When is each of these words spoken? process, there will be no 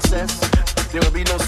process, 0.00 0.38
there 0.92 1.00
will 1.00 1.10
be 1.10 1.24
no 1.24 1.47